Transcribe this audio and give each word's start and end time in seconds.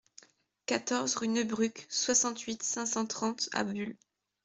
quatorze 0.65 1.15
rue 1.15 1.27
Neubruck, 1.27 1.85
soixante-huit, 1.91 2.63
cinq 2.63 2.87
cent 2.87 3.05
trente 3.05 3.49
à 3.53 3.63
Buhl 3.63 3.95